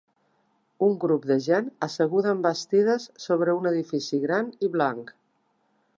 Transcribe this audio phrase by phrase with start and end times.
[0.87, 5.17] Un grup de gent asseguda en bastides sobre un edifici gran i blanc.